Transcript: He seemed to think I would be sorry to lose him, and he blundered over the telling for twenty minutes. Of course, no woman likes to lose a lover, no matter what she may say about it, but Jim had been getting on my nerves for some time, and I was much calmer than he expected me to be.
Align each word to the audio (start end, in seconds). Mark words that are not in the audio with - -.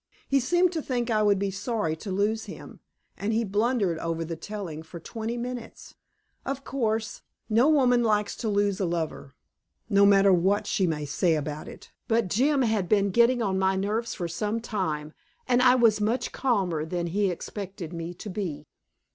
He 0.27 0.39
seemed 0.39 0.71
to 0.71 0.81
think 0.81 1.11
I 1.11 1.21
would 1.21 1.37
be 1.37 1.51
sorry 1.51 1.95
to 1.97 2.11
lose 2.11 2.45
him, 2.45 2.79
and 3.15 3.31
he 3.33 3.43
blundered 3.43 3.99
over 3.99 4.25
the 4.25 4.35
telling 4.35 4.81
for 4.81 4.99
twenty 4.99 5.37
minutes. 5.37 5.93
Of 6.43 6.63
course, 6.63 7.21
no 7.49 7.69
woman 7.69 8.01
likes 8.01 8.35
to 8.37 8.49
lose 8.49 8.79
a 8.79 8.85
lover, 8.85 9.35
no 9.91 10.07
matter 10.07 10.33
what 10.33 10.65
she 10.65 10.87
may 10.87 11.05
say 11.05 11.35
about 11.35 11.67
it, 11.67 11.91
but 12.07 12.29
Jim 12.29 12.63
had 12.63 12.89
been 12.89 13.11
getting 13.11 13.43
on 13.43 13.59
my 13.59 13.75
nerves 13.75 14.15
for 14.15 14.27
some 14.27 14.59
time, 14.59 15.13
and 15.47 15.61
I 15.61 15.75
was 15.75 16.01
much 16.01 16.31
calmer 16.31 16.83
than 16.83 17.05
he 17.05 17.29
expected 17.29 17.93
me 17.93 18.15
to 18.15 18.29
be. 18.31 18.65